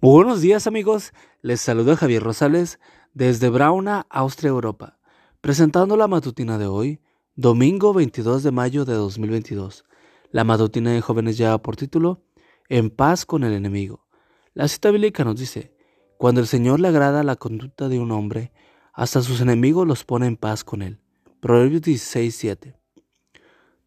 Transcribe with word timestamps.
Buenos 0.00 0.40
días 0.40 0.68
amigos, 0.68 1.12
les 1.42 1.60
saluda 1.60 1.96
Javier 1.96 2.22
Rosales 2.22 2.78
desde 3.14 3.48
Brauna, 3.48 4.06
Austria, 4.10 4.50
Europa, 4.50 4.96
presentando 5.40 5.96
la 5.96 6.06
matutina 6.06 6.56
de 6.56 6.68
hoy, 6.68 7.00
domingo 7.34 7.92
22 7.92 8.44
de 8.44 8.52
mayo 8.52 8.84
de 8.84 8.94
2022. 8.94 9.84
La 10.30 10.44
matutina 10.44 10.92
de 10.92 11.00
jóvenes 11.00 11.36
lleva 11.36 11.58
por 11.58 11.74
título 11.74 12.22
En 12.68 12.90
paz 12.90 13.26
con 13.26 13.42
el 13.42 13.52
enemigo. 13.52 14.06
La 14.54 14.68
cita 14.68 14.92
bíblica 14.92 15.24
nos 15.24 15.34
dice, 15.34 15.74
cuando 16.16 16.40
el 16.40 16.46
Señor 16.46 16.78
le 16.78 16.86
agrada 16.86 17.24
la 17.24 17.34
conducta 17.34 17.88
de 17.88 17.98
un 17.98 18.12
hombre, 18.12 18.52
hasta 18.92 19.20
sus 19.20 19.40
enemigos 19.40 19.84
los 19.84 20.04
pone 20.04 20.28
en 20.28 20.36
paz 20.36 20.62
con 20.62 20.82
él. 20.82 21.00
Proverbios 21.40 21.82
16, 21.82 22.36
7. 22.36 22.76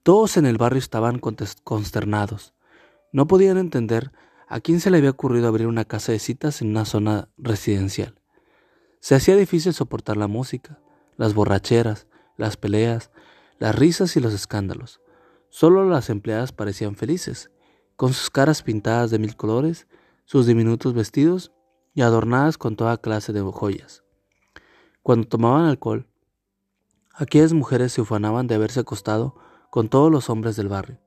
Todos 0.04 0.36
en 0.36 0.46
el 0.46 0.58
barrio 0.58 0.80
estaban 0.80 1.22
consternados. 1.64 2.54
No 3.14 3.28
podían 3.28 3.58
entender 3.58 4.12
a 4.52 4.60
quién 4.60 4.82
se 4.82 4.92
le 4.92 4.98
había 4.98 5.12
ocurrido 5.12 5.48
abrir 5.48 5.66
una 5.66 5.86
casa 5.86 6.12
de 6.12 6.20
citas 6.20 6.62
en 6.62 6.72
una 6.72 6.84
zona 6.84 7.30
residencial. 7.38 8.20
Se 9.00 9.16
hacía 9.16 9.38
difícil 9.38 9.74
soportar 9.74 10.18
la 10.18 10.28
música, 10.28 10.82
las 11.16 11.34
borracheras, 11.34 12.06
las 12.36 12.58
peleas, 12.58 13.12
las 13.60 13.74
risas 13.74 14.18
y 14.18 14.20
los 14.20 14.34
escándalos. 14.34 15.00
Solo 15.50 15.88
las 15.88 16.10
empleadas 16.10 16.52
parecían 16.52 16.98
felices, 16.98 17.50
con 17.96 18.12
sus 18.12 18.30
caras 18.30 18.62
pintadas 18.62 19.10
de 19.10 19.20
mil 19.20 19.38
colores, 19.38 19.88
sus 20.26 20.46
diminutos 20.46 20.94
vestidos 20.94 21.54
y 21.94 22.02
adornadas 22.02 22.58
con 22.58 22.76
toda 22.76 22.98
clase 22.98 23.32
de 23.32 23.40
joyas. 23.40 24.04
Cuando 25.02 25.30
tomaban 25.30 25.64
alcohol, 25.64 26.08
aquellas 27.14 27.54
mujeres 27.54 27.94
se 27.94 28.02
ufanaban 28.02 28.48
de 28.48 28.56
haberse 28.56 28.82
acostado 28.82 29.34
con 29.70 29.88
todos 29.88 30.12
los 30.12 30.30
hombres 30.30 30.58
del 30.58 30.68
barrio. 30.68 31.00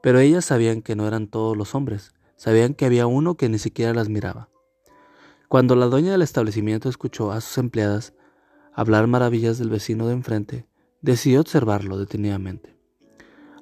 Pero 0.00 0.18
ellas 0.18 0.46
sabían 0.46 0.80
que 0.80 0.96
no 0.96 1.06
eran 1.06 1.26
todos 1.26 1.58
los 1.58 1.74
hombres, 1.74 2.14
sabían 2.40 2.72
que 2.72 2.86
había 2.86 3.06
uno 3.06 3.34
que 3.34 3.50
ni 3.50 3.58
siquiera 3.58 3.92
las 3.92 4.08
miraba. 4.08 4.48
Cuando 5.46 5.76
la 5.76 5.84
dueña 5.84 6.12
del 6.12 6.22
establecimiento 6.22 6.88
escuchó 6.88 7.32
a 7.32 7.42
sus 7.42 7.58
empleadas 7.58 8.14
hablar 8.72 9.06
maravillas 9.08 9.58
del 9.58 9.68
vecino 9.68 10.06
de 10.06 10.14
enfrente, 10.14 10.66
decidió 11.02 11.42
observarlo 11.42 11.98
detenidamente. 11.98 12.78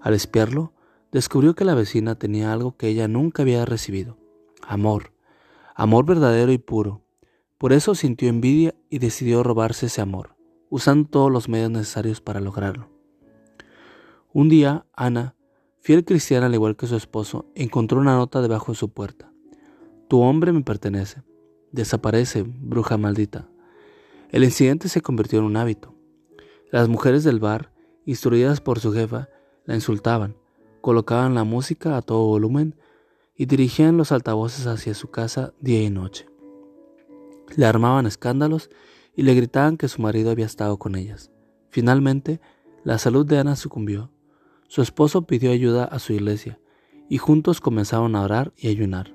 Al 0.01 0.15
espiarlo, 0.15 0.75
descubrió 1.11 1.57
que 1.57 1.65
la 1.65 1.75
vecina 1.75 2.21
tenía 2.21 2.53
algo 2.53 2.77
que 2.77 2.87
ella 2.87 3.09
nunca 3.09 3.43
había 3.43 3.65
recibido, 3.65 4.17
amor, 4.63 5.13
amor 5.75 6.07
verdadero 6.07 6.53
y 6.53 6.59
puro. 6.59 7.03
Por 7.59 7.73
eso 7.73 7.97
sintió 7.97 8.29
envidia 8.29 8.77
y 8.91 9.01
decidió 9.01 9.43
robarse 9.43 9.87
ese 9.87 10.03
amor, 10.03 10.37
usando 10.71 11.09
todos 11.09 11.33
los 11.33 11.49
medios 11.49 11.73
necesarios 11.73 12.21
para 12.21 12.39
lograrlo. 12.39 12.89
Un 14.33 14.49
día, 14.49 14.87
Ana, 14.93 15.35
fiel 15.81 16.05
cristiana 16.05 16.47
al 16.47 16.55
igual 16.55 16.77
que 16.77 16.87
su 16.87 16.97
esposo, 16.97 17.47
encontró 17.55 17.99
una 17.99 18.17
nota 18.17 18.43
debajo 18.43 18.73
de 18.73 18.79
su 18.79 18.91
puerta. 18.91 19.33
Tu 20.09 20.21
hombre 20.21 20.53
me 20.53 20.63
pertenece. 20.63 21.23
Desaparece, 21.73 22.45
bruja 22.47 22.97
maldita. 22.97 23.49
El 24.31 24.45
incidente 24.45 24.89
se 24.89 25.01
convirtió 25.01 25.39
en 25.39 25.45
un 25.45 25.57
hábito. 25.57 25.95
Las 26.71 26.89
mujeres 26.89 27.25
del 27.25 27.41
bar, 27.41 27.73
instruidas 28.05 28.61
por 28.61 28.81
su 28.81 28.93
jefa, 28.93 29.29
la 29.65 29.75
insultaban, 29.75 30.37
colocaban 30.81 31.35
la 31.35 31.45
música 31.45 31.97
a 31.97 32.03
todo 32.03 32.27
volumen 32.27 32.75
y 33.35 33.47
dirigían 33.47 33.97
los 33.97 34.13
altavoces 34.13 34.67
hacia 34.67 34.95
su 34.95 35.11
casa 35.11 35.53
día 35.61 35.83
y 35.83 35.91
noche. 35.91 36.27
Le 37.57 37.67
armaban 37.67 38.07
escándalos 38.07 38.71
y 39.15 39.23
le 39.23 39.35
gritaban 39.35 39.77
que 39.77 39.89
su 39.89 40.03
marido 40.03 40.31
había 40.31 40.47
estado 40.47 40.79
con 40.79 40.95
ellas. 40.95 41.31
Finalmente, 41.71 42.41
la 42.85 42.99
salud 42.99 43.27
de 43.27 43.39
Ana 43.39 43.57
sucumbió 43.57 44.11
su 44.69 44.83
esposo 44.83 45.23
pidió 45.23 45.51
ayuda 45.51 45.85
a 45.85 45.99
su 45.99 46.13
iglesia 46.13 46.61
y 47.09 47.19
juntos 47.19 47.61
comenzaron 47.61 48.15
a 48.15 48.23
orar 48.23 48.53
y 48.57 48.69
ayunar. 48.69 49.15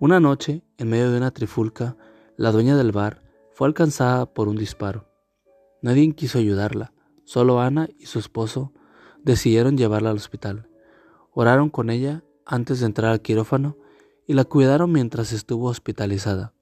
Una 0.00 0.18
noche, 0.18 0.64
en 0.78 0.88
medio 0.88 1.10
de 1.10 1.18
una 1.18 1.30
trifulca, 1.30 1.96
la 2.36 2.50
dueña 2.50 2.76
del 2.76 2.90
bar 2.90 3.22
fue 3.52 3.68
alcanzada 3.68 4.26
por 4.26 4.48
un 4.48 4.56
disparo. 4.56 5.06
Nadie 5.82 6.12
quiso 6.14 6.38
ayudarla, 6.38 6.92
solo 7.24 7.60
Ana 7.60 7.88
y 7.98 8.06
su 8.06 8.18
esposo 8.18 8.72
decidieron 9.22 9.76
llevarla 9.76 10.10
al 10.10 10.16
hospital. 10.16 10.68
Oraron 11.32 11.70
con 11.70 11.90
ella 11.90 12.24
antes 12.46 12.80
de 12.80 12.86
entrar 12.86 13.12
al 13.12 13.20
quirófano 13.20 13.76
y 14.26 14.32
la 14.32 14.44
cuidaron 14.44 14.90
mientras 14.90 15.32
estuvo 15.32 15.68
hospitalizada. 15.68 16.54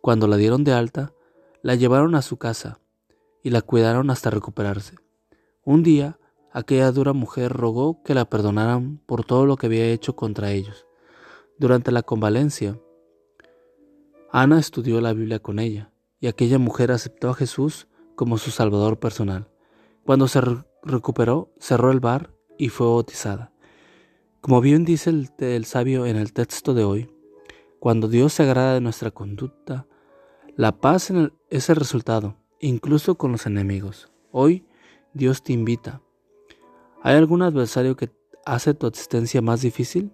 Cuando 0.00 0.26
la 0.26 0.36
dieron 0.36 0.64
de 0.64 0.72
alta, 0.72 1.12
la 1.62 1.74
llevaron 1.74 2.14
a 2.14 2.22
su 2.22 2.38
casa 2.38 2.80
y 3.42 3.50
la 3.50 3.60
cuidaron 3.60 4.10
hasta 4.10 4.30
recuperarse. 4.30 4.96
Un 5.64 5.82
día, 5.82 6.18
aquella 6.58 6.90
dura 6.90 7.12
mujer 7.12 7.52
rogó 7.52 8.02
que 8.02 8.14
la 8.14 8.28
perdonaran 8.28 8.98
por 9.06 9.24
todo 9.24 9.46
lo 9.46 9.56
que 9.56 9.66
había 9.66 9.86
hecho 9.92 10.16
contra 10.16 10.50
ellos. 10.50 10.86
Durante 11.56 11.92
la 11.92 12.02
convalencia, 12.02 12.76
Ana 14.32 14.58
estudió 14.58 15.00
la 15.00 15.12
Biblia 15.12 15.38
con 15.38 15.60
ella, 15.60 15.92
y 16.18 16.26
aquella 16.26 16.58
mujer 16.58 16.90
aceptó 16.90 17.30
a 17.30 17.34
Jesús 17.34 17.86
como 18.16 18.38
su 18.38 18.50
Salvador 18.50 18.98
personal. 18.98 19.48
Cuando 20.04 20.26
se 20.26 20.40
recuperó, 20.82 21.54
cerró 21.60 21.92
el 21.92 22.00
bar 22.00 22.34
y 22.58 22.70
fue 22.70 22.88
bautizada. 22.88 23.52
Como 24.40 24.60
bien 24.60 24.84
dice 24.84 25.10
el, 25.38 25.64
sabio 25.64 26.06
en 26.06 26.16
el 26.16 26.32
texto 26.32 26.74
de 26.74 26.82
hoy, 26.82 27.08
cuando 27.78 28.08
Dios 28.08 28.32
se 28.32 28.42
agrada 28.42 28.74
de 28.74 28.80
nuestra 28.80 29.12
conducta, 29.12 29.86
la 30.56 30.80
paz 30.80 31.12
es 31.50 31.70
el 31.70 31.76
resultado, 31.76 32.34
incluso 32.58 33.14
con 33.14 33.30
los 33.30 33.46
enemigos. 33.46 34.10
Hoy 34.32 34.66
Dios 35.14 35.44
te 35.44 35.52
invita 35.52 36.02
¿Hay 37.00 37.14
algún 37.16 37.42
adversario 37.42 37.96
que 37.96 38.10
hace 38.44 38.74
tu 38.74 38.86
existencia 38.88 39.40
más 39.40 39.60
difícil? 39.60 40.10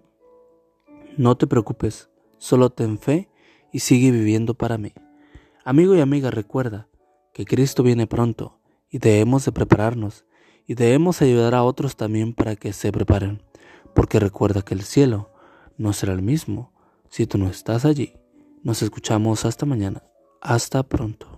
No 1.17 1.35
te 1.35 1.47
preocupes, 1.47 2.09
solo 2.37 2.69
ten 2.69 2.99
fe 2.99 3.29
y 3.71 3.79
sigue 3.79 4.11
viviendo 4.11 4.53
para 4.53 4.77
mí. 4.77 4.93
Amigo 5.63 5.95
y 5.95 6.01
amiga, 6.01 6.29
recuerda 6.29 6.87
que 7.33 7.45
Cristo 7.45 7.81
viene 7.81 8.05
pronto 8.05 8.59
y 8.91 8.99
debemos 8.99 9.45
de 9.45 9.51
prepararnos 9.51 10.25
y 10.67 10.75
debemos 10.75 11.21
ayudar 11.21 11.55
a 11.55 11.63
otros 11.63 11.95
también 11.95 12.33
para 12.33 12.55
que 12.55 12.71
se 12.71 12.91
preparen, 12.91 13.41
porque 13.95 14.19
recuerda 14.19 14.61
que 14.61 14.75
el 14.75 14.83
cielo 14.83 15.31
no 15.77 15.91
será 15.91 16.13
el 16.13 16.21
mismo 16.21 16.71
si 17.09 17.25
tú 17.25 17.39
no 17.39 17.47
estás 17.47 17.83
allí. 17.85 18.13
Nos 18.61 18.83
escuchamos 18.83 19.43
hasta 19.45 19.65
mañana. 19.65 20.03
Hasta 20.39 20.83
pronto. 20.83 21.34